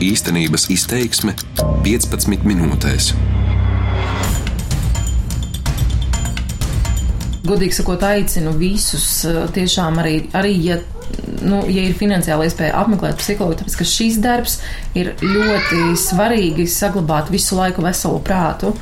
Īstenības 0.00 0.62
izteiksme 0.72 1.34
15 1.84 2.46
minūtēs. 2.48 3.10
Godīgi 7.44 7.76
sakot, 7.76 8.06
aicinu 8.08 8.54
visus 8.56 9.04
tiešām 9.52 10.00
arī, 10.00 10.14
arī 10.40 10.54
ja, 10.64 10.78
nu, 11.44 11.60
ja 11.68 11.84
ir 11.84 11.98
finansiāla 12.00 12.48
iespēja 12.48 12.78
apmeklēt 12.80 13.20
psihologu, 13.20 13.58
tāpēc 13.60 13.76
ka 13.76 13.88
šis 13.92 14.16
darbs 14.24 14.56
ir 14.96 15.12
ļoti 15.20 15.92
svarīgi 16.00 16.64
saglabāt 16.72 17.28
visu 17.34 17.60
laiku 17.60 17.84
veselu 17.84 18.22
prātu. 18.24 18.72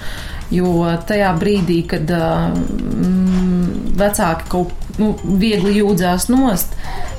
Jo 0.54 0.86
tajā 1.08 1.32
brīdī, 1.40 1.80
kad 1.90 2.14
mm, 2.14 3.90
vecāki 3.98 4.46
kaut 4.54 5.00
nu, 5.02 5.16
viegli 5.42 5.80
jūdzās 5.80 6.30
nost, 6.30 6.78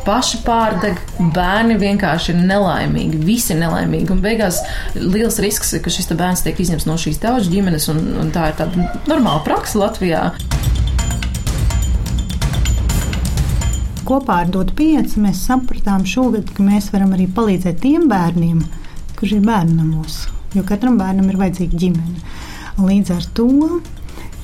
paši 0.09 0.39
pārdeg, 0.41 0.97
bērni 1.35 1.75
vienkārši 1.77 2.31
ir 2.33 2.39
nelaimīgi, 2.49 3.19
visi 3.21 3.53
ir 3.53 3.59
nelaimīgi. 3.61 4.09
Un 4.15 4.23
beigās 4.23 4.63
liels 4.97 5.37
risks, 5.43 5.75
ka 5.83 5.93
šis 5.93 6.09
bērns 6.17 6.41
tiek 6.45 6.57
izņemts 6.57 6.87
no 6.89 6.95
šīs 6.97 7.21
daudz 7.21 7.49
ģimenes, 7.51 7.85
un, 7.93 8.01
un 8.23 8.31
tā 8.33 8.47
ir 8.49 8.57
tāda 8.57 8.87
normāla 9.09 9.43
praksa 9.45 9.83
Latvijā. 9.83 10.23
Kopā 14.09 14.39
ar 14.41 14.49
Dotu 14.49 14.73
5 14.79 15.19
mēs 15.21 15.43
sapratām 15.45 16.07
šogad, 16.09 16.49
ka 16.57 16.65
mēs 16.65 16.89
varam 16.89 17.13
arī 17.13 17.29
palīdzēt 17.29 17.77
tiem 17.83 18.09
bērniem, 18.09 18.63
kurš 19.19 19.37
ir 19.37 19.45
bērnamos, 19.45 20.23
jo 20.57 20.65
katram 20.65 20.97
bērnam 20.97 21.29
ir 21.29 21.37
vajadzīga 21.43 21.83
ģimene. 21.85 22.25
Līdz 22.81 23.13
ar 23.13 23.29
to 23.37 23.49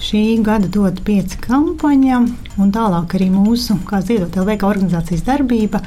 šī 0.03 0.23
gada 0.43 0.67
dod 0.71 0.99
pieci 1.05 1.39
kampaņa 1.43 2.19
un 2.59 2.75
tālāk 2.75 3.17
arī 3.17 3.29
mūsu, 3.33 3.79
kā 3.87 4.01
ziedot 4.05 4.35
LVK 4.35 4.67
organizācijas 4.67 5.25
darbība, 5.27 5.83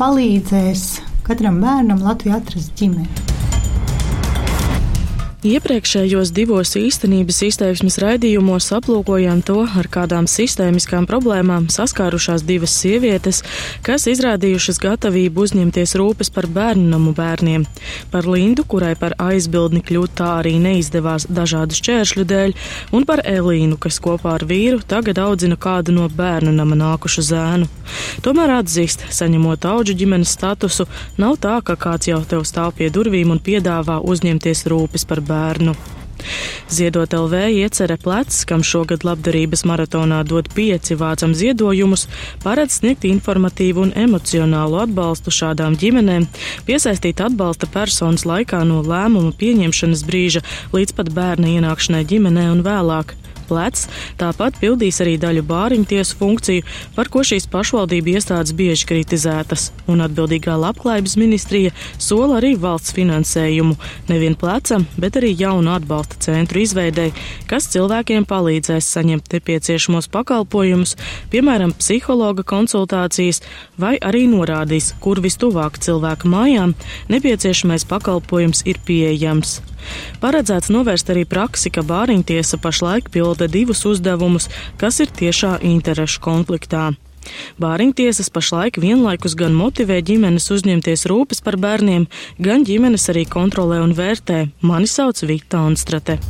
palīdzēs 0.00 0.88
katram 1.26 1.60
bērnam 1.64 2.04
Latvijā 2.04 2.40
atrast 2.40 2.76
ģimeni. 2.78 3.33
Iepriekšējos 5.44 6.30
divos 6.32 6.70
īstenības 6.80 7.42
izteiksmes 7.44 7.98
raidījumos 8.00 8.70
aplūkojām 8.78 9.42
to, 9.44 9.58
ar 9.76 9.84
kādām 9.92 10.24
sistēmiskām 10.24 11.04
problēmām 11.04 11.66
saskārušās 11.68 12.46
divas 12.48 12.72
sievietes, 12.80 13.42
kas 13.84 14.06
izrādījušas 14.08 14.80
gatavību 14.80 15.44
uzņemties 15.44 15.92
rūpes 16.00 16.32
par 16.32 16.48
bērnu 16.48 16.86
namu 16.94 17.12
bērniem. 17.18 17.66
Par 18.08 18.24
Lindu, 18.24 18.64
kurai 18.64 18.94
par 18.96 19.18
aizbildni 19.20 19.82
kļūt 19.84 20.14
tā 20.22 20.30
arī 20.38 20.54
neizdevās 20.64 21.28
dažādu 21.28 21.76
šķēršļu 21.76 22.24
dēļ, 22.32 22.56
un 22.96 23.04
par 23.04 23.20
Elīnu, 23.28 23.76
kas 23.76 24.00
kopā 24.00 24.38
ar 24.38 24.46
vīru 24.48 24.80
tagad 24.80 25.20
audzina 25.26 25.60
kādu 25.60 25.92
no 25.92 26.08
bērnu 26.08 26.56
nama 26.56 26.80
nākušu 26.86 27.26
zēnu. 27.28 27.68
Tomēr 28.24 28.54
atzīst, 28.62 29.04
saņemot 29.12 29.68
auģu 29.68 29.92
ģimenes 30.00 30.32
statusu, 30.38 30.88
nav 31.20 31.36
tā, 31.44 31.60
ka 31.60 31.76
kāds 31.76 32.08
jau 32.08 32.24
tev 32.24 32.48
stāv 32.48 32.72
pie 32.80 32.88
durvīm 32.88 33.36
un 33.36 33.44
piedāvā 33.44 34.00
uzņemties 34.00 34.64
rūpes 34.72 35.04
par 35.04 35.20
bērnu 35.20 35.33
bērnu. 35.34 35.76
Ziedot 36.74 37.12
LV 37.12 37.40
iecerē 37.52 37.96
plecs, 38.00 38.42
kam 38.48 38.62
šogad 38.64 39.04
labdarības 39.04 39.64
maratonā 39.68 40.22
dod 40.26 40.48
pieci 40.56 40.96
vācam 40.98 41.34
ziedojumus, 41.36 42.06
paredz 42.44 42.78
sniegt 42.80 43.04
informatīvu 43.08 43.84
un 43.84 43.92
emocionālu 44.06 44.80
atbalstu 44.86 45.34
šādām 45.34 45.76
ģimenēm, 45.80 46.28
piesaistīt 46.68 47.20
atbalsta 47.24 47.68
personas 47.70 48.24
laikā 48.28 48.62
no 48.68 48.80
lēmumu 48.86 49.34
pieņemšanas 49.40 50.06
brīža 50.08 50.44
līdz 50.74 50.96
pat 50.96 51.12
bērna 51.18 51.52
ienākšanai 51.58 52.04
ģimenē 52.14 52.48
un 52.54 52.64
vēlāk 52.66 53.14
plecs, 53.48 53.86
tāpat 54.20 54.58
pildīs 54.62 55.00
arī 55.04 55.16
daļu 55.20 55.44
bāriņu 55.48 55.88
tiesu 55.94 56.18
funkciju, 56.20 56.64
par 56.96 57.10
ko 57.12 57.24
šīs 57.26 57.46
pašvaldību 57.52 58.14
iestādes 58.14 58.54
bieži 58.56 58.88
kritizētas, 58.90 59.70
un 59.90 60.04
atbildīgā 60.04 60.56
labklājības 60.60 61.16
ministrija 61.20 61.74
sola 61.98 62.38
arī 62.40 62.54
valsts 62.60 62.94
finansējumu. 62.96 63.76
Nevien 64.08 64.36
plecam, 64.38 64.86
bet 65.00 65.18
arī 65.20 65.34
jaunu 65.38 65.74
atbalsta 65.74 66.20
centru 66.28 66.62
izveidēji, 66.64 67.14
kas 67.50 67.68
cilvēkiem 67.74 68.26
palīdzēs 68.30 68.90
saņemt 68.96 69.32
nepieciešamos 69.34 70.08
pakalpojumus, 70.14 70.96
piemēram, 71.32 71.74
psihologa 71.78 72.46
konsultācijas, 72.46 73.42
vai 73.80 73.96
arī 74.00 74.26
norādīs, 74.30 74.92
kur 75.04 75.22
vistuvāk 75.24 75.80
cilvēku 75.84 76.30
mājām 76.30 76.74
nepieciešamais 77.12 77.86
pakalpojums 77.90 78.64
ir 78.70 78.80
pieejams. 78.86 79.60
Paredzēts 80.22 80.72
novērst 80.74 81.10
arī 81.14 81.24
praksi, 81.28 81.72
ka 81.74 81.84
bāriņtiesa 81.86 82.60
pašlaik 82.62 83.10
pilda 83.14 83.48
divus 83.50 83.84
uzdevumus, 83.88 84.50
kas 84.80 85.00
ir 85.04 85.12
tiešā 85.12 85.58
interešu 85.62 86.22
konfliktā. 86.24 86.92
Bāriņtiesas 87.62 88.30
pašlaik 88.34 88.78
vienlaikus 88.82 89.36
gan 89.40 89.56
motivē 89.56 90.00
ģimenes 90.04 90.50
uzņemties 90.52 91.06
rūpes 91.10 91.40
par 91.44 91.56
bērniem, 91.60 92.08
gan 92.38 92.68
ģimenes 92.68 93.08
arī 93.14 93.24
kontrolē 93.36 93.80
un 93.84 93.96
vērtē. 93.96 94.46
Mani 94.60 94.90
sauc 94.90 95.24
Vita 95.24 95.64
Onstrate. 95.64 96.20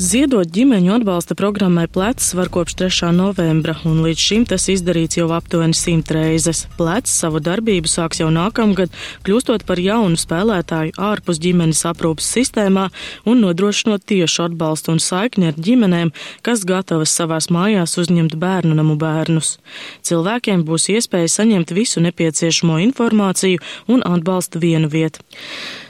Ziedot 0.00 0.48
ģimeņu 0.48 0.94
atbalsta 0.94 1.34
programmai 1.36 1.82
Plecs 1.92 2.30
var 2.32 2.48
kopš 2.48 2.72
3. 2.80 3.10
novembra, 3.12 3.74
un 3.84 3.98
līdz 4.00 4.22
šim 4.24 4.46
tas 4.48 4.64
izdarīts 4.72 5.18
jau 5.18 5.26
aptuveni 5.36 5.76
simt 5.76 6.08
reizes. 6.16 6.62
Plecs 6.78 7.12
savu 7.20 7.36
darbību 7.44 7.90
sāks 7.92 8.22
jau 8.22 8.30
nākamgad, 8.32 8.94
kļūstot 9.26 9.66
par 9.68 9.82
jaunu 9.84 10.16
spēlētāju 10.16 10.94
ārpus 10.96 11.42
ģimenes 11.44 11.84
aprūpas 11.90 12.30
sistēmā 12.32 12.86
un 13.28 13.44
nodrošinot 13.44 14.06
tiešu 14.08 14.46
atbalstu 14.46 14.94
un 14.94 15.04
saikni 15.04 15.50
ar 15.50 15.60
ģimenēm, 15.68 16.14
kas 16.48 16.64
gatavas 16.64 17.12
savās 17.12 17.50
mājās 17.52 17.98
uzņemt 18.00 18.38
bērnu 18.40 18.80
namu 18.80 18.96
bērnus. 19.04 19.58
Cilvēkiem 20.00 20.64
būs 20.64 20.88
iespēja 20.96 21.28
saņemt 21.36 21.76
visu 21.76 22.00
nepieciešamo 22.08 22.80
informāciju 22.88 23.60
un 23.92 24.08
atbalstu 24.08 24.64
vienu 24.64 24.88
vietu. 24.88 25.20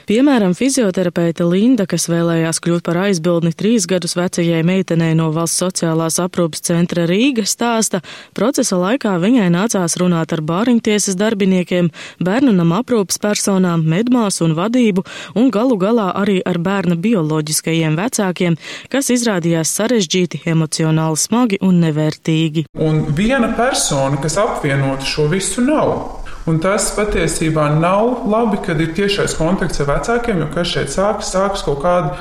Piemēram, 0.09 0.55
fizioterapeite 0.57 1.45
Linda, 1.45 1.85
kas 1.89 2.07
vēlējās 2.09 2.57
kļūt 2.63 2.83
par 2.87 2.97
aizbildni 3.03 3.51
trīs 3.53 3.85
gadus 3.89 4.15
vecajai 4.17 4.63
meitenei 4.65 5.13
no 5.17 5.27
valsts 5.35 5.61
sociālās 5.61 6.17
aprūpas 6.23 6.63
centra 6.65 7.05
Rīga, 7.09 7.45
stāsta, 7.45 8.01
procesa 8.37 8.79
laikā 8.81 9.13
viņai 9.21 9.49
nācās 9.53 9.97
runāt 10.01 10.33
ar 10.33 10.41
bāriņtiesas 10.41 11.17
darbiniekiem, 11.19 11.91
bērnu 12.17 12.53
nam 12.57 12.73
aprūpas 12.79 13.21
personām, 13.21 13.85
medmās 13.85 14.41
un 14.41 14.55
vadību, 14.57 15.05
un 15.37 15.51
galu 15.53 15.77
galā 15.81 16.09
arī 16.17 16.39
ar 16.41 16.57
bērna 16.57 16.97
bioloģiskajiem 17.01 17.99
vecākiem, 17.99 18.57
kas 18.89 19.11
izrādījās 19.13 19.75
sarežģīti, 19.77 20.41
emocionāli 20.49 21.21
smagi 21.21 21.61
un 21.61 21.77
nevērtīgi. 21.85 22.65
Un 22.81 23.03
viena 23.13 23.53
persona, 23.57 24.17
kas 24.21 24.39
apvienota 24.41 25.05
šo 25.05 25.29
visu, 25.29 25.61
nav. 25.61 26.21
Un 26.49 26.57
tas 26.57 26.87
patiesībā 26.95 27.67
nav 27.77 28.23
labi, 28.25 28.57
kad 28.65 28.79
ir 28.81 28.95
tiešais 28.97 29.35
kontakts 29.37 29.83
ar 29.83 29.90
vecākiem, 29.91 30.41
jo 30.43 30.47
kas 30.55 30.71
šeit 30.73 30.93
sākas, 30.93 31.33
sākas 31.35 31.65
kaut 31.67 31.83
kāda 31.83 32.15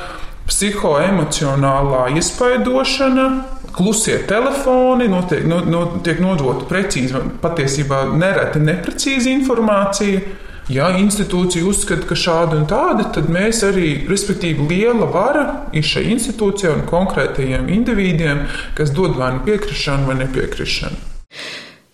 psihoemocionālā 0.51 2.09
iespaidošana, 2.19 3.27
klusie 3.73 4.19
telefoni, 4.29 5.09
notiek, 5.09 5.47
no, 5.47 5.61
no, 5.65 5.85
tiek 6.05 6.21
nodota 6.23 6.67
precīzi, 6.71 7.23
patiesībā 7.43 8.05
nereti 8.19 8.63
neprecīza 8.63 9.31
informācija. 9.33 10.23
Ja 10.71 10.87
institūcija 10.95 11.67
uzskata, 11.67 12.07
ka 12.07 12.15
šāda 12.15 12.55
un 12.61 12.69
tāda, 12.71 13.09
tad 13.17 13.27
mēs 13.33 13.65
arī, 13.67 14.05
respektīvi, 14.07 14.69
liela 14.71 15.09
vara 15.11 15.45
ir 15.75 15.87
šai 15.87 16.05
institūcijai 16.15 16.77
un 16.77 16.87
konkrētajiem 16.87 17.67
individiem, 17.75 18.45
kas 18.79 18.95
dod 18.95 19.19
vai 19.19 19.33
nu 19.35 19.47
piekrišanu 19.49 20.13
vai 20.13 20.21
nepiekrišanu. 20.23 21.10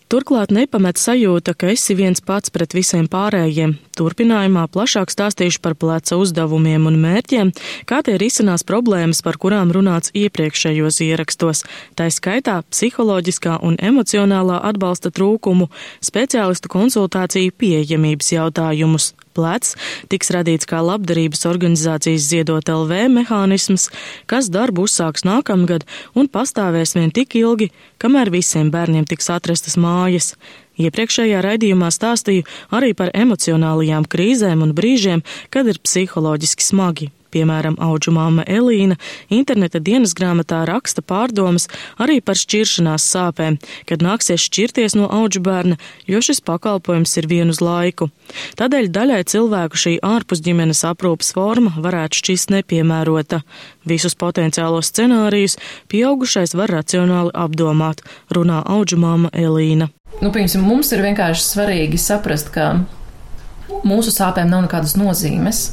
Turklāt 0.07 0.53
nepamet 0.55 1.01
sajūta, 1.03 1.57
ka 1.59 1.73
esi 1.73 1.97
viens 1.99 2.21
pats 2.23 2.53
pret 2.55 2.77
visiem 2.77 3.09
pārējiem. 3.11 3.73
Turpinājumā 3.99 4.69
plašāk 4.71 5.11
stāstīšu 5.11 5.59
par 5.65 5.75
pleca 5.75 6.15
uzdevumiem 6.23 6.87
un 6.87 7.01
mērķiem, 7.03 7.51
kā 7.91 7.99
tie 8.07 8.15
risinās 8.23 8.63
problēmas, 8.69 9.25
par 9.27 9.35
kurām 9.43 9.75
runāts 9.75 10.15
iepriekšējos 10.15 11.01
ierakstos, 11.09 11.65
tā 11.99 12.07
skaitā 12.15 12.61
psiholoģiskā 12.71 13.59
un 13.67 13.81
emocionālā 13.83 14.63
atbalsta 14.71 15.11
trūkumu, 15.11 15.73
speciālistu 15.99 16.71
konsultāciju 16.71 17.59
pieejamības 17.59 18.31
jautājumus. 18.39 19.11
Plecs 19.37 19.75
tiks 20.13 20.33
radīts 20.35 20.69
kā 20.69 20.81
labdarības 20.85 21.47
organizācijas 21.51 22.29
ziedot 22.31 22.69
LV 22.73 23.07
mehānisms, 23.13 23.91
kas 24.31 24.49
darbu 24.53 24.87
uzsāks 24.89 25.27
nākamgad 25.29 25.85
un 26.17 26.31
pastāvēs 26.33 26.97
vien 26.97 27.13
tik 27.15 27.37
ilgi, 27.39 27.71
kamēr 28.03 28.33
visiem 28.33 28.73
bērniem 28.75 29.05
tiks 29.09 29.29
atrastas 29.35 29.77
mājas. 29.81 30.35
Iepriekšējā 30.77 31.41
raidījumā 31.45 31.89
stāstīju 31.93 32.45
arī 32.77 32.93
par 32.97 33.13
emocionālajām 33.17 34.09
krīzēm 34.13 34.65
un 34.65 34.75
brīžiem, 34.77 35.25
kad 35.53 35.69
ir 35.73 35.81
psiholoģiski 35.85 36.67
smagi. 36.67 37.13
Piemēram, 37.37 37.75
auģu 37.83 38.15
māma 38.17 38.47
Elīna 38.49 38.97
interneta 39.29 39.77
dienas 39.85 40.15
grāmatā 40.17 40.63
raksta 40.69 41.03
pārdomas 41.05 41.67
arī 42.01 42.23
par 42.25 42.39
šķiršanās 42.41 43.05
sāpēm, 43.13 43.59
kad 43.85 44.05
nāksies 44.05 44.47
šķirties 44.47 44.97
no 44.97 45.11
auģu 45.13 45.43
bērna, 45.45 45.77
jo 46.09 46.23
šis 46.25 46.41
pakalpojums 46.47 47.13
ir 47.21 47.29
vien 47.29 47.53
uz 47.53 47.61
laiku. 47.61 48.09
Tādēļ 48.57 48.89
daļai 48.95 49.21
cilvēku 49.29 49.83
šī 49.83 49.95
ārpusģimenes 50.07 50.81
aprūpas 50.89 51.35
forma 51.37 51.75
varētu 51.77 52.23
šķist 52.23 52.57
nepiemērota. 52.57 53.43
Visus 53.85 54.17
potenciālos 54.17 54.89
scenārijus 54.95 55.59
pieaugušais 55.93 56.57
var 56.57 56.73
racionāli 56.73 57.37
apdomāt, 57.37 58.01
runā 58.33 58.63
auģu 58.65 59.03
māma 59.03 59.35
Elīna. 59.37 59.91
Nu, 60.23 60.33
piemēram, 60.33 60.65
mums 60.65 60.89
ir 60.97 61.05
vienkārši 61.05 61.45
svarīgi 61.45 62.01
saprast, 62.01 62.49
ka 62.55 62.79
mūsu 63.85 64.15
sāpēm 64.15 64.49
nav 64.49 64.65
nekādas 64.65 64.97
nozīmes, 64.97 65.67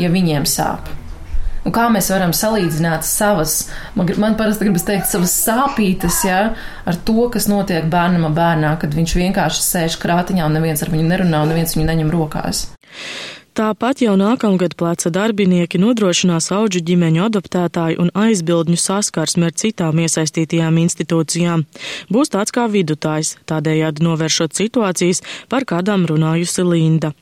ja 0.00 0.12
viņiem 0.12 0.46
sāp. 0.48 0.88
Un 1.66 1.74
kā 1.74 1.88
mēs 1.90 2.12
varam 2.12 2.30
salīdzināt 2.36 3.02
savas, 3.02 3.56
man, 3.98 4.10
man 4.22 4.36
parasti 4.38 4.68
gribas 4.68 4.84
teikt, 4.86 5.08
savas 5.10 5.32
sāpītes, 5.34 6.20
ja, 6.28 6.40
ar 6.86 6.98
to, 7.08 7.26
kas 7.34 7.48
notiek 7.50 7.88
bērnam 7.90 8.28
bērnā, 8.36 8.76
kad 8.82 8.94
viņš 8.94 9.16
vienkārši 9.18 9.64
sēž 9.64 9.98
krātiņā 10.02 10.46
un 10.46 10.54
neviens 10.60 10.84
ar 10.86 10.92
viņu 10.94 11.08
nerunā 11.10 11.42
un 11.42 11.50
neviens 11.50 11.74
viņu 11.74 11.88
neņem 11.90 12.12
rokās. 12.14 12.68
Tāpat 13.56 14.02
jau 14.04 14.12
nākamgad 14.20 14.74
pleca 14.76 15.08
darbinieki 15.08 15.78
nodrošinās 15.80 16.50
auģu 16.52 16.82
ģimeņu 16.90 17.22
adoptētāju 17.24 18.02
un 18.02 18.10
aizbildņu 18.12 18.76
saskarsmi 18.76 19.46
ar 19.48 19.54
citām 19.56 19.96
iesaistītajām 20.02 20.76
institūcijām. 20.82 21.62
Būs 22.12 22.34
tāds 22.34 22.52
kā 22.52 22.66
vidutājs, 22.68 23.30
tādējādi 23.48 24.04
novēršot 24.04 24.58
situācijas, 24.60 25.22
par 25.48 25.64
kādām 25.64 26.04
runājusi 26.10 26.66
Linda. 26.68 27.14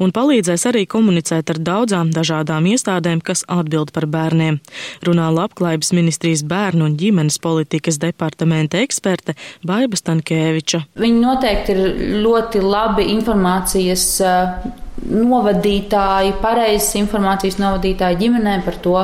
Un 0.00 0.14
palīdzēs 0.16 0.64
arī 0.70 0.86
komunicēt 0.88 1.52
ar 1.52 1.60
daudzām 1.60 2.08
dažādām 2.16 2.70
iestādēm, 2.72 3.20
kas 3.20 3.44
atbild 3.52 3.92
par 3.92 4.06
bērniem. 4.08 4.62
Runā 5.04 5.26
Labklājības 5.36 5.92
ministrijas 5.92 6.44
bērnu 6.48 6.88
un 6.88 6.94
ģimenes 6.96 7.36
politikas 7.36 8.00
departamenta 8.00 8.80
eksperte 8.80 9.36
Baiba 9.60 10.00
Stankēviča. 10.00 10.86
Viņi 11.04 11.20
noteikti 11.20 11.76
ir 11.76 11.84
ļoti 12.24 12.64
labi 12.64 13.10
informācijas 13.12 14.08
novadītāji, 15.08 16.36
pareizas 16.42 16.94
informācijas 17.00 17.58
novadītāji 17.60 18.20
ģimenēm 18.22 18.64
par 18.66 18.78
to, 18.84 18.96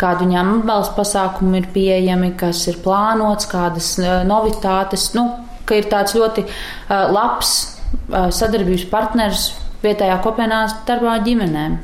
kādu 0.00 0.26
viņām 0.26 0.52
atbalsta 0.58 0.96
pasākumi 0.98 1.60
ir 1.60 1.68
pieejami, 1.74 2.32
kas 2.40 2.64
ir 2.70 2.80
plānots, 2.84 3.48
kādas 3.50 3.94
novitātes. 4.28 5.12
Nu, 5.16 5.28
ka 5.64 5.78
ir 5.78 5.88
tāds 5.90 6.16
ļoti 6.16 6.44
uh, 6.44 7.06
labs 7.12 7.52
uh, 8.10 8.28
sadarbības 8.34 8.88
partners 8.92 9.50
vietējā 9.84 10.18
kopienā 10.24 10.64
darbā 10.88 11.18
ģimenēm. 11.24 11.78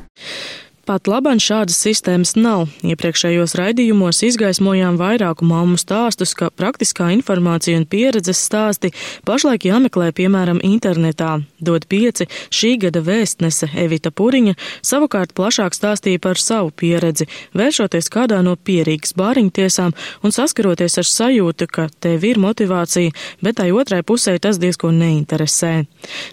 Pat 0.91 1.07
labam 1.07 1.39
šādas 1.39 1.77
sistēmas 1.85 2.33
nav. 2.35 2.65
Iepriekšējos 2.83 3.53
raidījumos 3.55 4.25
izgaismojām 4.27 4.97
vairāku 4.99 5.47
mammu 5.47 5.77
stāstus, 5.79 6.33
ka 6.35 6.49
praktiskā 6.51 7.13
informācija 7.15 7.79
un 7.79 7.85
pieredzes 7.87 8.41
stāsti 8.43 8.91
pašlaik 9.23 9.69
jāmeklē 9.69 10.09
piemēram 10.19 10.59
internetā. 10.67 11.37
Dod 11.63 11.87
pieci 11.87 12.27
šī 12.51 12.73
gada 12.83 13.05
vēstnese 13.07 13.69
Evita 13.79 14.11
Puriņa 14.11 14.57
savukārt 14.83 15.31
plašāk 15.39 15.77
stāstīja 15.79 16.25
par 16.25 16.43
savu 16.43 16.75
pieredzi, 16.75 17.29
vēršoties 17.55 18.11
kādā 18.11 18.41
no 18.43 18.57
pierīgas 18.59 19.15
bāriņtiesām 19.15 19.95
un 20.27 20.35
saskaroties 20.35 20.99
ar 21.05 21.07
sajūtu, 21.07 21.71
ka 21.71 21.87
tev 22.03 22.27
ir 22.27 22.43
motivācija, 22.43 23.15
bet 23.47 23.61
tai 23.63 23.69
otrai 23.71 24.03
pusē 24.03 24.35
tas 24.43 24.59
diezko 24.59 24.91
neinteresē. 24.91 25.73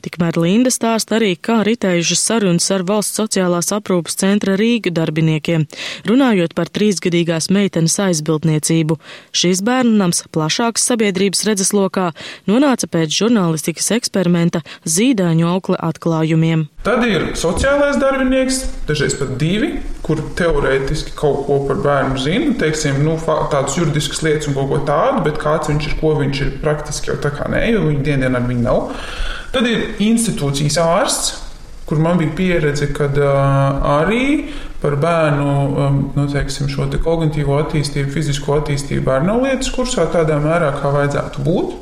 Tikmēr 0.02 0.42
Linda 0.42 0.74
stāsta 0.74 1.20
arī, 1.22 1.36
kā 1.38 1.62
ritējušas 1.70 2.28
sarunas 2.32 2.74
ar 2.74 2.88
valsts 2.90 3.22
sociālās 3.22 3.70
aprūpas 3.78 4.18
centra 4.18 4.47
centra 4.48 4.56
Rīga 4.58 4.92
darbiniekiem, 4.94 5.68
runājot 6.08 6.56
par 6.56 6.70
trīsgadīgās 6.72 7.50
meitenes 7.52 7.98
aizbildniecību. 8.00 8.98
Šis 9.36 9.62
bērnams 9.62 10.24
plašākas 10.32 10.88
sabiedrības 10.88 11.44
redzeslokā 11.48 12.14
nonāca 12.48 12.88
pēc 12.88 13.12
žurnālistikas 13.12 13.92
eksperimenta 13.98 14.62
zīdaiņu 14.86 15.48
aukle 15.48 15.78
atklājumiem. 15.78 16.68
Tad 16.84 17.04
ir 17.04 17.34
sociālais 17.36 17.98
darbinieks, 18.00 18.62
dažreiz 18.88 19.18
pat 19.20 19.36
divi, 19.40 19.82
kur 20.06 20.22
teorētiski 20.40 21.12
kaut 21.18 21.44
ko 21.48 21.60
par 21.68 21.82
bērnu 21.84 22.22
zina, 22.22 22.54
teiksim, 22.62 23.02
nu, 23.04 23.18
tādas 23.26 23.76
juridiskas 23.76 24.24
lietas 24.24 24.48
un 24.48 24.56
kaut 24.56 24.72
ko 24.72 24.80
tādu, 24.88 25.26
bet 25.28 25.42
kāds 25.42 25.68
viņš 25.68 25.90
ir, 25.90 25.98
ko 26.00 26.14
viņš 26.22 26.46
ir 26.46 26.54
praktiski 26.64 27.12
jau 27.12 27.18
tā 27.20 27.34
kā 27.36 27.50
nē, 27.52 27.66
jo 27.74 27.84
viņa 27.90 28.08
dienā 28.08 28.32
ar 28.32 28.48
viņu 28.48 28.64
nav. 28.64 28.96
Tad 29.52 29.68
ir 29.68 29.84
institūcijas 30.04 30.80
ārsts, 30.84 31.36
kur 31.88 32.00
man 32.04 32.20
bija 32.20 32.36
pieredze, 32.36 32.90
kad 32.94 33.18
uh, 33.18 33.32
arī 33.98 34.50
par 34.82 34.98
bērnu 35.02 35.52
um, 35.68 36.00
nu, 36.16 36.28
teiksim, 36.32 36.68
šo 36.72 36.90
te 36.92 37.00
kognitīvo 37.02 37.58
attīstību, 37.64 38.12
fizisko 38.14 38.60
attīstību 38.60 39.14
arī 39.14 39.30
nav 39.30 39.46
lietas 39.46 39.72
kursā 39.74 40.06
tādā 40.14 40.38
mērā, 40.44 40.74
kā 40.82 40.92
vajadzētu 40.94 41.46
būt. 41.48 41.78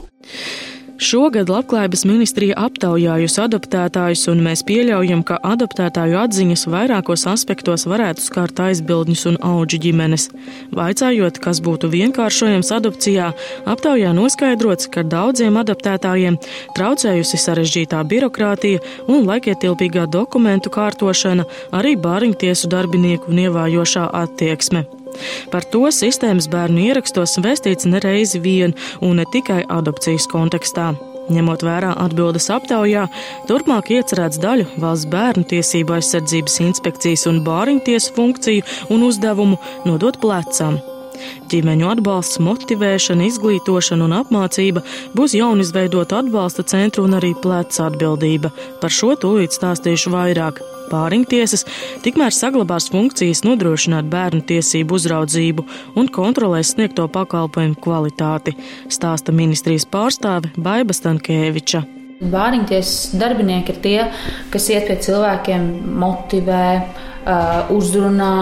Šogad 0.95 1.49
Labklājības 1.51 2.05
ministrija 2.07 2.55
aptaujājusi 2.55 3.41
adoptētājus, 3.43 4.21
un 4.31 4.39
mēs 4.45 4.61
pieļaujam, 4.63 5.25
ka 5.27 5.41
adoptētāju 5.43 6.15
atziņas 6.21 6.63
vairākos 6.71 7.25
aspektos 7.27 7.83
varētu 7.91 8.23
skart 8.23 8.61
aizbildņus 8.63 9.25
un 9.33 9.37
auģu 9.43 9.81
ģimenes. 9.83 10.29
Vaicājot, 10.71 11.41
kas 11.43 11.59
būtu 11.65 11.91
vienkāršojams 11.91 12.71
adopcijā, 12.79 13.33
aptaujā 13.67 14.15
noskaidrots, 14.15 14.87
ka 14.87 15.03
daudziem 15.03 15.59
adoptētājiem 15.59 16.39
traucējusi 16.79 17.43
sarežģītā 17.43 17.99
birokrātija 18.07 18.79
un 19.11 19.27
laikietilpīgā 19.27 20.07
dokumentu 20.07 20.71
kārtošana, 20.71 21.43
arī 21.75 21.97
bāriņtiesu 21.99 22.71
darbinieku 22.71 23.35
un 23.35 23.49
ievājošā 23.49 24.13
attieksme. 24.23 24.87
Par 25.51 25.65
to 25.73 25.85
sistēmas 25.93 26.49
bērnu 26.51 26.87
ierakstos 26.89 27.37
vēstīts 27.43 27.89
nereizi 27.89 28.41
vien 28.43 28.75
un 29.01 29.19
ne 29.21 29.27
tikai 29.31 29.63
adopcijas 29.69 30.29
kontekstā. 30.31 30.93
Ņemot 31.25 31.63
vērā 31.65 31.95
atbildes 32.03 32.51
aptaujā, 32.53 33.07
turpmāk 33.49 33.89
iecerēts 33.95 34.37
daļu 34.43 34.67
valsts 34.81 35.09
bērnu 35.09 35.47
tiesību 35.49 35.97
aizsardzības 35.97 36.59
inspekcijas 36.67 37.25
un 37.31 37.41
bāriņtiesu 37.47 38.13
funkciju 38.17 38.65
un 38.93 39.07
uzdevumu 39.07 39.57
nodot 39.89 40.21
plecam. 40.21 40.77
Ģimeņu 41.49 41.89
atbalsts, 41.93 42.41
motivēšana, 42.43 43.25
izglītošana 43.31 44.05
un 44.05 44.15
apmācība 44.19 44.83
būs 45.17 45.37
jaunizveidota 45.39 46.21
atbalsta 46.21 46.67
centra 46.67 47.05
un 47.07 47.17
arī 47.17 47.33
pleca 47.41 47.87
atbildība. 47.89 48.51
Par 48.83 48.93
šo 48.93 49.15
tūlīt 49.21 49.55
stāstīšu 49.55 50.13
vairāk 50.13 50.61
pāriņtiesas 50.91 51.65
tikmēr 52.05 52.35
saglabās 52.35 52.89
funkcijas 52.93 53.43
nodrošināt 53.47 54.09
bērnu 54.11 54.45
tiesību 54.49 54.99
uzraudzību 54.99 55.65
un 55.99 56.11
kontrolēs 56.13 56.75
sniegto 56.75 57.07
pakalpojumu 57.11 57.79
kvalitāti, 57.81 58.55
stāsta 58.91 59.35
ministrijas 59.35 59.87
pārstāve 59.89 60.53
Baiba 60.57 60.95
Stankēviča. 60.95 61.83
Bāriņtiesas 62.31 63.17
darbinieki 63.19 63.73
ir 63.73 63.81
tie, 63.83 63.97
kas 64.53 64.69
iet 64.71 64.87
pie 64.87 64.95
cilvēkiem, 65.03 65.65
motivē, 65.99 66.63
uzrunā, 67.73 68.35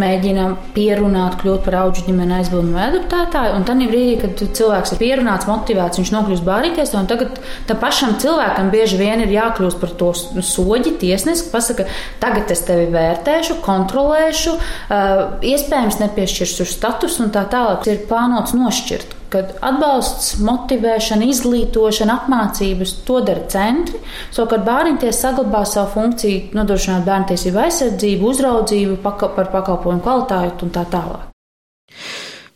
mēģina 0.00 0.46
pierunāt, 0.76 1.38
kļūt 1.40 1.64
par 1.64 1.78
augu 1.82 2.04
ģimeni 2.06 2.36
aizbildņu 2.38 2.80
adaptētāju. 2.86 3.54
Un 3.56 3.66
tad 3.68 3.80
brīdī, 3.80 4.16
kad 4.20 4.44
cilvēks 4.58 4.94
ir 4.94 5.00
pierunāts, 5.00 5.48
motivēts, 5.48 6.00
viņš 6.00 6.12
nokļūst 6.14 6.46
bārīties, 6.46 6.94
tagad 7.08 7.40
tam 7.68 7.80
pašam 7.82 8.16
cilvēkam 8.22 8.70
bieži 8.74 9.00
vien 9.00 9.24
ir 9.24 9.34
jākļūst 9.34 9.80
par 9.80 9.96
to 10.00 10.12
soģi, 10.16 10.96
tiesnesi, 11.00 11.48
pasaka, 11.52 11.88
tagad 12.22 12.52
es 12.52 12.64
tevi 12.68 12.88
vērtēšu, 12.94 13.60
kontrolēšu, 13.64 14.56
uh, 14.56 15.22
iespējams 15.40 16.00
nepiešķiršu 16.04 16.68
statusu 16.76 17.26
un 17.26 17.36
tā 17.36 17.46
tālāk. 17.52 17.88
Ir 17.88 18.04
plānots 18.10 18.56
nošķirt 18.56 19.15
kad 19.36 19.52
atbalsts, 19.70 20.36
motivēšana, 20.46 21.28
izglītošana, 21.34 22.18
apmācības 22.22 22.96
to 23.06 23.20
dara 23.26 23.44
centri. 23.52 24.00
Savukārt 24.32 24.64
bērnties 24.66 25.22
saglabā 25.22 25.64
savu 25.68 25.92
funkciju, 25.98 26.56
nodrošināt 26.56 27.06
bērnu 27.06 27.32
tiesību 27.32 27.64
aizsardzību, 27.66 28.34
uzraudzību 28.34 29.00
paka 29.04 29.32
par 29.36 29.52
pakalpojumu 29.54 30.04
kvalitāti 30.06 30.66
un 30.68 30.76
tā 30.76 30.86
tālāk. 30.92 31.35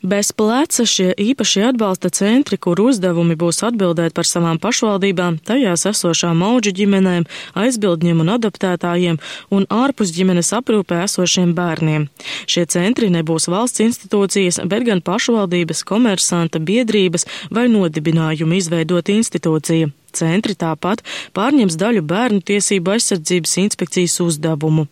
Bez 0.00 0.30
pleca 0.32 0.86
šie 0.88 1.10
īpašie 1.12 1.66
atbalsta 1.68 2.08
centri, 2.08 2.56
kur 2.56 2.80
uzdevumi 2.80 3.34
būs 3.36 3.60
atbildēt 3.68 4.14
par 4.16 4.24
savām 4.24 4.56
pašvaldībām, 4.56 5.36
tajās 5.44 5.84
esošām 5.90 6.40
auģu 6.40 6.72
ģimenēm, 6.78 7.26
aizbildņiem 7.60 8.22
un 8.24 8.30
adaptētājiem 8.38 9.18
un 9.52 9.66
ārpus 9.68 10.14
ģimenes 10.16 10.54
aprūpē 10.56 11.02
esošiem 11.04 11.52
bērniem. 11.58 12.06
Šie 12.48 12.64
centri 12.72 13.10
nebūs 13.12 13.50
valsts 13.52 13.84
institūcijas, 13.84 14.62
bet 14.64 14.86
gan 14.88 15.04
pašvaldības, 15.04 15.84
komersanta, 15.84 16.62
biedrības 16.64 17.28
vai 17.52 17.66
nodibinājuma 17.68 18.56
izveidot 18.56 19.12
institūcija. 19.12 19.92
Centri 20.16 20.56
tāpat 20.56 21.04
pārņems 21.36 21.76
daļu 21.76 22.06
bērnu 22.08 22.40
tiesību 22.48 22.96
aizsardzības 22.96 23.58
inspekcijas 23.66 24.16
uzdevumu. 24.24 24.88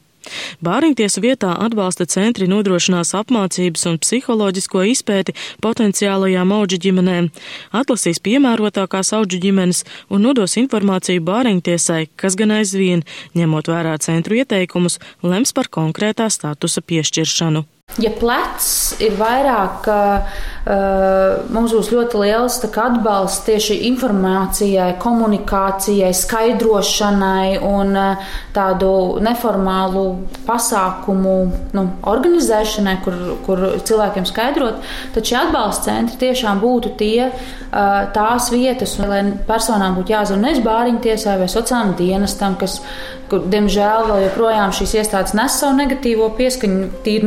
Bāriņtiesu 0.64 1.22
vietā 1.24 1.52
atbalsta 1.64 2.06
centri 2.10 2.48
nodrošinās 2.50 3.14
apmācības 3.18 3.86
un 3.90 3.98
psiholoģisko 4.02 4.84
izpēti 4.92 5.36
potenciālajām 5.64 6.52
auģu 6.58 6.80
ģimenēm, 6.88 7.30
atlasīs 7.80 8.22
piemērotākās 8.26 9.14
auģu 9.18 9.40
ģimenes 9.46 9.84
un 10.10 10.26
nodos 10.26 10.58
informāciju 10.60 11.24
bāriņtiesai, 11.30 12.04
kas 12.18 12.38
gan 12.38 12.58
aizvien, 12.58 13.06
ņemot 13.38 13.72
vērā 13.72 13.96
centru 14.04 14.40
ieteikumus, 14.42 15.00
lems 15.22 15.54
par 15.56 15.70
konkrētā 15.72 16.30
statusa 16.32 16.84
piešķiršanu. 16.84 17.66
Ja 17.96 18.10
plecs 18.14 18.92
ir 19.02 19.16
vairāk, 19.18 19.86
uh, 19.90 20.42
mums 21.50 21.72
būs 21.74 21.88
ļoti 21.90 22.20
liels 22.20 22.58
atbalsts 22.68 23.42
tieši 23.48 23.78
informācijai, 23.88 24.92
komunikācijai, 25.02 26.12
skaidrošanai 26.14 27.58
un 27.64 27.96
uh, 27.98 28.28
tādu 28.54 28.92
neformālu 29.24 30.04
pasākumu 30.46 31.34
nu, 31.74 31.84
organizēšanai, 32.12 32.96
kur, 33.02 33.18
kur 33.48 33.64
cilvēkiem 33.82 34.28
skaidrot, 34.30 34.78
tad 35.16 35.26
šie 35.26 35.40
atbalsta 35.40 35.90
centri 35.90 36.20
tiešām 36.28 36.62
būtu 36.62 36.94
tie, 37.02 37.32
uh, 37.32 38.06
tās 38.14 38.52
vietas, 38.54 38.94
lai 39.02 39.24
personām 39.48 39.98
būtu 39.98 40.14
jāzina 40.14 40.46
nevis 40.46 40.62
bāriņtiesai 40.62 41.38
vai 41.42 41.50
sociālajiem 41.50 41.96
dienestam, 41.98 42.54
kas, 42.62 42.78
kur, 43.32 43.42
diemžēl, 43.50 44.06
vēl 44.12 44.28
joprojām 44.28 44.76
šīs 44.76 44.94
iestādes 45.02 45.34
nes 45.34 45.58
savu 45.58 45.80
negatīvo 45.82 46.30
pieskaņu 46.38 47.02
tīri 47.02 47.26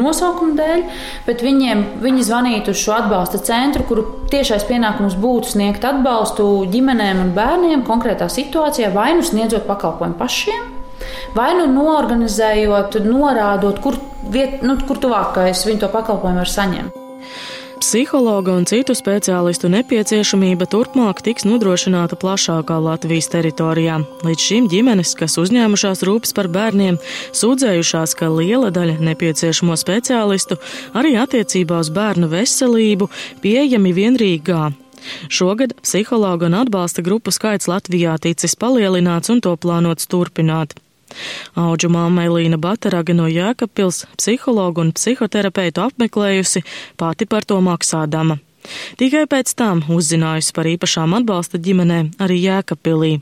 nosaukuma 0.52 0.58
dēļ, 0.58 0.84
bet 1.26 1.42
viņiem, 1.42 1.84
viņi 2.02 2.24
zvanītu 2.24 2.72
uz 2.72 2.82
šo 2.82 2.96
atbalsta 2.98 3.40
centru, 3.40 3.84
kuru 3.84 4.28
tiešais 4.30 4.66
pienākums 4.68 5.16
būtu 5.16 5.56
sniegt 5.56 5.84
atbalstu 5.84 6.66
ģimenēm 6.72 7.22
un 7.22 7.34
bērniem 7.34 7.84
konkrētā 7.84 8.30
situācijā, 8.30 8.92
vai 8.94 9.14
nu 9.16 9.24
sniedzot 9.24 9.68
pakalpojumu 9.68 10.18
pašiem, 10.20 10.72
vai 11.36 11.54
nu 11.58 11.68
norganizējot, 11.72 13.00
norādot, 13.06 13.80
kur, 13.82 13.98
viet, 14.30 14.62
nu, 14.64 14.78
kur 14.88 14.98
tuvākais 14.98 15.66
viņu 15.66 15.86
to 15.86 15.92
pakalpojumu 15.92 16.44
var 16.44 16.50
saņemt. 16.50 16.98
Psihologa 17.82 18.54
un 18.54 18.68
citu 18.70 18.94
speciālistu 18.94 19.66
nepieciešamība 19.74 20.68
turpmāk 20.70 21.24
tiks 21.26 21.48
nodrošināta 21.50 22.14
plašākā 22.22 22.76
Latvijas 22.78 23.32
teritorijā. 23.34 23.96
Līdz 24.22 24.44
šim 24.46 24.68
ģimenes, 24.70 25.16
kas 25.18 25.40
uzņēmušās 25.42 26.04
rūpes 26.06 26.36
par 26.38 26.46
bērniem, 26.54 27.00
sūdzējušās, 27.34 28.14
ka 28.20 28.30
liela 28.30 28.70
daļa 28.76 29.00
nepieciešamo 29.02 29.74
speciālistu 29.82 30.60
arī 30.94 31.16
attiecībā 31.24 31.82
uz 31.82 31.90
bērnu 31.90 32.30
veselību 32.30 33.10
pieejami 33.42 33.96
vien 33.98 34.22
Rīgā. 34.22 34.62
Šogad 35.34 35.74
psihologa 35.82 36.52
un 36.52 36.62
atbalsta 36.62 37.02
grupu 37.02 37.34
skaits 37.34 37.66
Latvijā 37.66 38.14
ticis 38.22 38.54
palielināts 38.62 39.34
un 39.34 39.42
to 39.42 39.58
plānots 39.58 40.06
turpināt. 40.06 40.78
Auģu 41.60 41.90
māma 41.94 42.28
Elīna 42.30 42.60
Bataraga 42.62 43.16
no 43.18 43.28
Jēkabpils 43.32 44.06
psihologu 44.18 44.86
un 44.86 44.94
psihoterapeitu 44.96 45.86
apmeklējusi, 45.88 46.64
pati 46.98 47.28
par 47.30 47.48
to 47.48 47.60
maksādama. 47.66 48.40
Tikai 49.02 49.26
pēc 49.30 49.56
tam 49.58 49.82
uzzinājusi 49.90 50.54
par 50.56 50.70
īpašām 50.70 51.18
atbalsta 51.22 51.62
ģimenēm 51.62 52.14
arī 52.22 52.40
Jēkabpilī. 52.46 53.20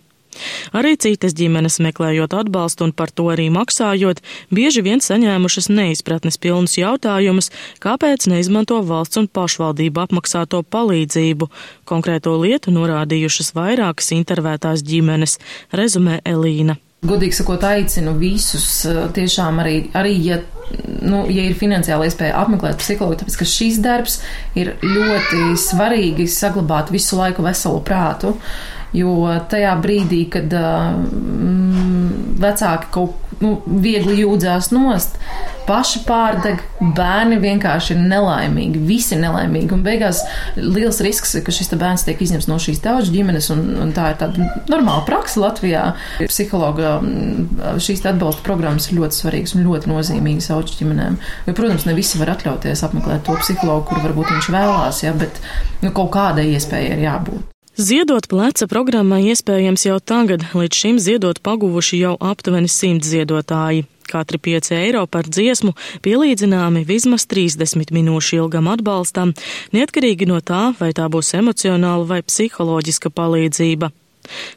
Arī 0.77 0.93
citas 1.01 1.34
ģimenes 1.36 1.79
meklējot 1.84 2.36
atbalstu 2.38 2.86
un 2.88 2.93
par 2.96 3.12
to 3.12 3.25
arī 3.34 3.48
maksājot, 3.53 4.22
bieži 4.53 4.84
vien 4.86 5.01
saņēmušas 5.03 5.69
neizpratnes 5.74 6.38
pilnus 6.41 6.77
jautājumus, 6.79 7.50
kāpēc 7.84 8.29
neizmanto 8.31 8.79
valsts 8.86 9.19
un 9.22 9.27
pašvaldību 9.27 10.05
apmaksāto 10.05 10.62
palīdzību. 10.75 11.50
Konkrēto 11.89 12.36
lietu 12.43 12.75
norādījušas 12.75 13.55
vairākas 13.58 14.13
intervētās 14.19 14.86
ģimenes, 14.86 15.39
rezumē 15.74 16.22
Elīna. 16.29 16.77
Godīgi 17.00 17.38
sakot, 17.38 17.63
aicinu 17.63 18.12
visus 18.20 18.65
eh, 18.89 19.06
tiešām 19.15 19.62
arī, 19.63 19.75
arī 19.96 20.18
ja, 20.20 20.41
nu, 21.00 21.22
ja 21.32 21.46
ir 21.48 21.56
finansiāla 21.56 22.10
iespēja 22.10 22.36
apmeklēt 22.41 22.82
psihologu, 22.82 23.22
tāpēc 23.22 23.38
ka 23.39 23.48
šis 23.48 23.79
darbs 23.84 24.18
ir 24.60 24.74
ļoti 24.84 25.53
svarīgi 25.63 26.27
saglabāt 26.27 26.91
visu 26.91 27.22
laiku 27.22 27.46
veselu 27.48 27.79
prātu. 27.88 28.36
Jo 28.91 29.13
tajā 29.48 29.77
brīdī, 29.79 30.24
kad 30.34 30.51
mm, 30.51 32.36
vecāki 32.41 32.91
kaut 32.91 33.39
nu, 33.39 33.60
viegli 33.79 34.18
jūdzās 34.24 34.72
nost, 34.75 35.15
paši 35.70 36.02
pārdeg, 36.08 36.64
bērni 36.98 37.38
vienkārši 37.42 37.94
ir 37.94 38.02
nelaimīgi, 38.10 38.82
visi 38.90 39.18
nelaimīgi. 39.20 39.70
Un 39.76 39.84
beigās 39.86 40.24
liels 40.58 41.02
risks, 41.06 41.36
ka 41.46 41.54
šis 41.54 41.70
bērns 41.76 42.08
tiek 42.08 42.22
izņemts 42.26 42.50
no 42.50 42.58
šīs 42.62 42.82
daudz 42.84 43.12
ģimenes, 43.14 43.52
un, 43.54 43.66
un 43.84 43.94
tā 43.96 44.10
ir 44.14 44.20
tāda 44.22 44.50
normāla 44.72 45.06
praksa 45.08 45.44
Latvijā. 45.44 45.84
Psihologa 46.24 46.98
šīs 47.82 48.02
atbalsta 48.10 48.46
programmas 48.46 48.90
ir 48.90 48.98
ļoti 49.00 49.22
svarīgas 49.22 49.56
un 49.56 49.68
ļoti 49.68 49.94
nozīmīgas 49.94 50.50
auģu 50.56 50.82
ģimenēm. 50.82 51.20
Jo, 51.46 51.56
protams, 51.58 51.86
ne 51.86 51.96
visi 51.98 52.22
var 52.22 52.34
atļauties 52.34 52.84
apmeklēt 52.90 53.24
to 53.28 53.38
psihologu, 53.44 53.86
kur 53.92 54.04
varbūt 54.08 54.34
viņš 54.34 54.52
vēlās, 54.56 55.06
ja, 55.06 55.14
bet 55.18 55.40
nu, 55.84 55.94
kaut 55.94 56.12
kādai 56.18 56.50
iespējai 56.56 56.98
ir 56.98 57.06
jābūt. 57.06 57.56
Ziedot 57.80 58.26
pleca 58.28 58.66
programmai 58.68 59.22
iespējams 59.32 59.86
jau 59.86 60.02
tagad, 60.04 60.44
līdz 60.52 60.76
šim 60.82 60.98
ziedot 61.00 61.40
paguvuši 61.46 62.02
jau 62.02 62.18
aptuveni 62.20 62.68
simt 62.68 63.08
ziedotāji. 63.08 63.86
Katri 64.10 64.42
5 64.50 64.74
eiro 64.80 65.06
par 65.08 65.30
dziesmu 65.30 65.75
pielīdzināmi 66.06 66.86
vismaz 66.89 67.28
30 67.30 67.94
minūšu 67.96 68.42
ilgam 68.42 68.70
atbalstam, 68.72 69.36
neatkarīgi 69.75 70.28
no 70.30 70.42
tā, 70.42 70.70
vai 70.80 70.92
tā 70.98 71.08
būs 71.12 71.36
emocionāla 71.39 72.08
vai 72.10 72.22
psiholoģiska 72.25 73.13
palīdzība. 73.13 73.94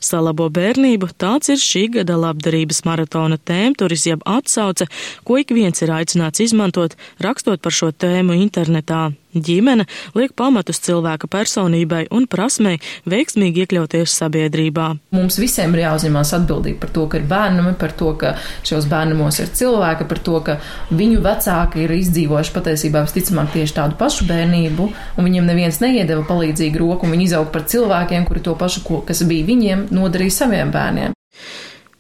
Salabo 0.03 0.49
bērnību 0.53 1.09
tāds 1.23 1.53
ir 1.53 1.61
šī 1.61 1.87
gada 1.97 2.19
labdarības 2.21 2.83
maratona 2.89 3.39
tēmturis 3.39 4.07
jeb 4.11 4.25
atsauce, 4.29 4.89
ko 5.25 5.41
ik 5.41 5.55
viens 5.57 5.85
ir 5.85 5.95
aicināts 5.95 6.45
izmantot, 6.45 6.97
rakstot 7.25 7.63
par 7.65 7.73
šo 7.73 7.93
tēmu 7.93 8.37
internetā. 8.43 9.11
Ģimene 9.33 9.87
liek 10.19 10.35
pamatus 10.37 10.81
cilvēka 10.85 11.29
personībai 11.33 12.05
un 12.13 12.27
prasmei 12.29 12.81
veiksmīgi 13.09 13.65
iekļauties 13.65 14.17
sabiedrībā. 14.21 14.89
Mums 15.17 15.39
visiem 15.41 15.73
ir 15.77 15.87
jāuzņemās 15.87 16.35
atbildība 16.37 16.83
par 16.85 16.93
to, 16.97 17.07
ka 17.09 17.21
ir 17.21 17.25
bērnami, 17.31 17.73
par 17.81 17.95
to, 17.97 18.13
ka 18.21 18.35
šos 18.69 18.89
bērnamos 18.91 19.41
ir 19.41 19.53
cilvēki, 19.57 20.09
par 20.11 20.21
to, 20.27 20.37
ka 20.45 20.59
viņu 20.93 21.23
vecāki 21.25 21.87
ir 21.87 21.97
izdzīvojuši 21.97 22.55
patiesībā 22.59 23.07
visticamāk 23.07 23.55
tieši 23.57 23.79
tādu 23.81 23.99
pašu 24.01 24.29
bērnību, 24.29 24.91
un 25.17 25.29
viņiem 25.31 25.49
neviens 25.49 25.81
neiedeva 25.81 26.27
palīdzīgu 26.29 26.85
roku, 26.85 27.09
un 27.09 27.17
viņi 27.17 27.31
izauga 27.31 27.55
par 27.57 27.67
cilvēkiem, 27.73 28.29
kuri 28.29 28.45
to 28.45 28.57
pašu, 28.61 28.85
kas 29.09 29.25
bija 29.29 29.49
viņiem, 29.49 29.89
nodarīja 29.97 30.43
saviem 30.43 30.75
bērniem. 30.75 31.17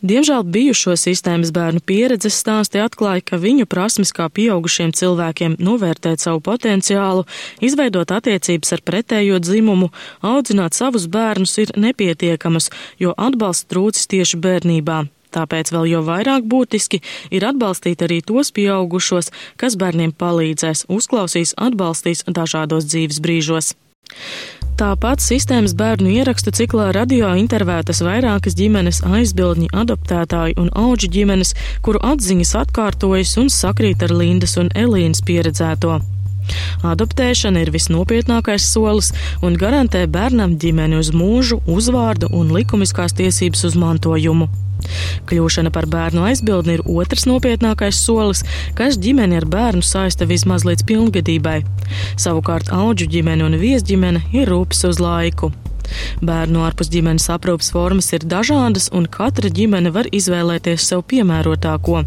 Diemžēl 0.02 0.42
bijušo 0.42 0.96
sistēmas 0.98 1.52
bērnu 1.54 1.78
pieredzes 1.86 2.34
stāsti 2.42 2.80
atklāja, 2.82 3.22
ka 3.22 3.38
viņu 3.38 3.68
prasmes 3.70 4.10
kā 4.10 4.26
pieaugušiem 4.34 4.90
cilvēkiem 4.98 5.54
novērtēt 5.62 6.24
savu 6.24 6.40
potenciālu, 6.42 7.22
izveidot 7.62 8.10
attiecības 8.10 8.74
ar 8.74 8.82
pretējo 8.82 9.38
dzimumu, 9.38 9.92
audzināt 10.26 10.74
savus 10.74 11.06
bērnus 11.06 11.54
ir 11.62 11.70
nepietiekamas, 11.78 12.72
jo 12.98 13.14
atbalsts 13.14 13.70
trūcis 13.70 14.10
tieši 14.10 14.42
bērnībā. 14.42 15.04
Tāpēc 15.32 15.70
vēl 15.70 15.86
jau 15.92 16.02
vairāk 16.10 16.50
būtiski 16.50 16.98
ir 17.30 17.46
atbalstīt 17.46 18.02
arī 18.02 18.18
tos 18.26 18.50
pieaugušos, 18.58 19.30
kas 19.54 19.78
bērniem 19.78 20.10
palīdzēs, 20.18 20.88
uzklausīs, 20.90 21.54
atbalstīs 21.54 22.26
dažādos 22.26 22.90
dzīves 22.90 23.22
brīžos. 23.22 23.72
Tāpat 24.80 25.20
sistēmas 25.20 25.74
bērnu 25.78 26.10
ierakstu 26.14 26.50
ciklā 26.56 26.88
radio 26.96 27.28
intervētas 27.38 28.00
vairākas 28.02 28.56
ģimenes 28.58 29.02
aizbildņi, 29.04 29.68
adoptētāji 29.82 30.56
un 30.62 30.72
auģu 30.72 31.10
ģimenes, 31.12 31.52
kuru 31.86 32.00
atziņas 32.12 32.56
atkārtojas 32.64 33.36
un 33.42 33.52
sakrīt 33.52 34.02
ar 34.02 34.16
Lindas 34.16 34.56
un 34.62 34.72
Elīnas 34.74 35.22
pieredzēto. 35.28 36.00
Adoptēšana 36.86 37.62
ir 37.62 37.70
visnopietnākais 37.74 38.66
solis 38.72 39.12
un 39.44 39.56
garantē 39.60 40.04
bērnam 40.10 40.56
ģimeni 40.62 40.98
uz 40.98 41.12
mūžu, 41.14 41.60
uzvārdu 41.70 42.32
un 42.34 42.52
likumiskās 42.56 43.14
tiesības 43.18 43.64
uz 43.70 43.78
mantojumu. 43.78 44.50
Kļūšana 45.30 45.70
par 45.74 45.86
bērnu 45.90 46.24
aizbildni 46.26 46.78
ir 46.78 46.84
otrs 46.90 47.26
nopietnākais 47.30 47.98
solis, 48.02 48.42
kas 48.78 48.98
ģimeni 49.02 49.38
ar 49.38 49.46
bērnu 49.46 49.84
saista 49.86 50.26
vismaz 50.28 50.66
līdz 50.68 50.86
pilngadībai. 50.88 51.60
Savukārt 52.18 52.72
auģu 52.74 53.10
ģimene 53.16 53.46
un 53.46 53.60
viesģimene 53.62 54.26
ir 54.34 54.50
rūpes 54.50 54.82
uz 54.90 55.02
laiku. 55.02 55.52
Bērnu 56.22 56.64
ārpus 56.66 56.90
ģimenes 56.92 57.28
aprūpas 57.32 57.72
formas 57.74 58.12
ir 58.12 58.26
dažādas, 58.28 58.90
un 58.92 59.06
katra 59.10 59.50
ģimene 59.52 59.92
var 59.94 60.08
izvēlēties 60.12 60.88
sev 60.92 61.04
piemērotāko. 61.12 62.04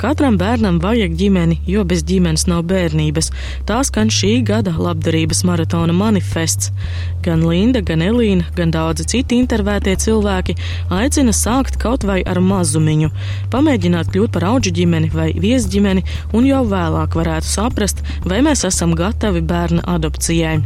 Katram 0.00 0.36
bērnam 0.38 0.80
vajag 0.82 1.14
ģimeni, 1.18 1.60
jo 1.70 1.84
bez 1.88 2.02
ģimenes 2.08 2.46
nav 2.50 2.64
bērnības. 2.70 3.30
Tā 3.68 3.80
skan 3.86 4.10
šī 4.12 4.32
gada 4.46 4.74
labdarības 4.76 5.44
maratona 5.48 5.94
manifests. 5.96 6.72
Gan 7.24 7.44
Linda, 7.48 7.80
gan 7.80 8.02
Elīna, 8.04 8.44
gan 8.56 8.72
daudzi 8.74 9.06
citi 9.08 9.38
intervētie 9.40 9.94
cilvēki 10.00 10.56
aicina 10.92 11.32
sākt 11.32 11.78
kaut 11.80 12.04
vai 12.04 12.18
ar 12.28 12.40
mazumiņu, 12.44 13.08
pamēģināt 13.54 14.10
kļūt 14.12 14.34
par 14.34 14.48
auģu 14.50 14.74
ģimeni 14.76 15.08
vai 15.14 15.30
viesģimeni, 15.32 16.04
un 16.36 16.48
jau 16.50 16.64
vēlāk 16.68 17.16
varētu 17.16 17.48
saprast, 17.48 18.02
vai 18.28 18.42
mēs 18.44 18.66
esam 18.68 18.92
gatavi 18.98 19.40
bērna 19.40 19.86
adopcijai. 19.94 20.58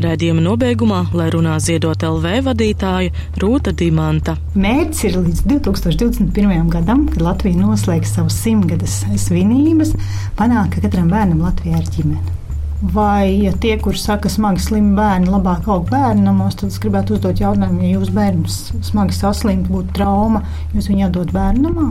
Rēdījuma 0.00 0.42
nobeigumā, 0.46 1.02
lai 1.14 1.28
runā 1.34 1.58
ziedot 1.60 1.79
LV 1.88 2.42
vadītāja 2.46 3.12
Rūta 3.40 3.72
Dimanta. 3.72 4.36
Mērķis 4.54 5.06
ir 5.08 5.16
līdz 5.20 5.40
2021. 5.48 6.68
gadam, 6.72 7.06
kad 7.08 7.24
Latvija 7.24 7.56
noslēgs 7.56 8.12
savus 8.16 8.36
simtgades 8.42 9.00
svinības, 9.24 9.94
panākt, 10.36 10.76
ka 10.76 10.84
katram 10.84 11.08
bērnam 11.12 11.40
Latvijā 11.46 11.80
ir 11.80 11.90
ģimene. 11.96 12.36
Vai 12.80 13.42
ja 13.44 13.52
tie, 13.52 13.74
kuriem 13.80 14.00
saka, 14.00 14.30
smagi 14.32 14.62
slimi 14.64 14.94
bērni, 14.96 15.28
labāk 15.28 15.68
aug 15.68 15.90
bērnamos, 15.90 16.56
tad 16.60 16.72
es 16.72 16.80
gribētu 16.80 17.18
uzdot 17.18 17.42
jautājumu, 17.42 17.82
ja 17.84 17.98
jūsu 17.98 18.14
bērns 18.16 18.62
smagi 18.88 19.18
saslimtu, 19.18 19.74
būtu 19.74 19.98
trauma, 20.00 20.44
jūs 20.72 20.88
viņu 20.88 21.10
atdot 21.10 21.34
bērnamā? 21.36 21.90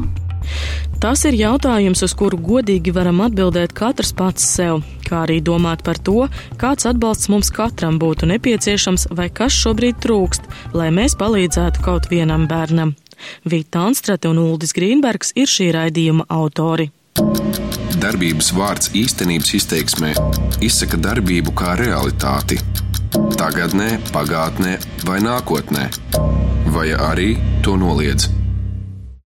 Tas 0.99 1.23
ir 1.23 1.37
jautājums, 1.39 2.01
uz 2.03 2.13
kuru 2.19 2.37
godīgi 2.43 2.91
varam 2.91 3.21
atbildēt 3.23 3.71
katrs 3.77 4.11
pats 4.11 4.43
sev, 4.43 4.81
kā 5.07 5.23
arī 5.23 5.39
domāt 5.39 5.83
par 5.87 5.95
to, 5.95 6.27
kāds 6.59 6.89
atbalsts 6.89 7.29
mums 7.31 7.51
katram 7.55 7.95
būtu 8.01 8.27
nepieciešams 8.27 9.07
vai 9.15 9.29
kas 9.31 9.55
šobrīd 9.55 10.01
trūkst, 10.03 10.49
lai 10.75 10.89
mēs 10.91 11.15
palīdzētu 11.19 11.85
kaut 11.85 12.09
vienam 12.11 12.49
bērnam. 12.51 12.97
Vita 13.47 13.85
Anstrate 13.87 14.27
un 14.27 14.39
Uldis 14.43 14.75
Grīnbergs 14.75 15.33
ir 15.39 15.47
šī 15.47 15.69
raidījuma 15.75 16.27
autori. 16.31 16.89
Darbības 17.99 18.53
vārds 18.55 18.91
īstenības 18.95 19.53
izteiksmē 19.59 20.13
izsaka 20.63 20.99
darbību 21.03 21.51
kā 21.55 21.75
realitāti. 21.79 22.59
Tagatnē, 23.39 23.89
pagātnē 24.13 24.77
vai 25.07 25.19
nākotnē, 25.23 25.87
vai 26.75 26.89
arī 26.95 27.33
to 27.65 27.75
noliedz. 27.79 28.38